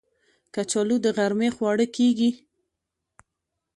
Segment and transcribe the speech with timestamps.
[0.53, 2.29] کچالو د غرمې خواړه کېږي